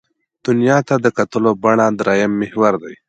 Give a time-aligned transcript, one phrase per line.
[0.45, 2.95] دنیا ته د کتلو بڼه درېیم محور دی.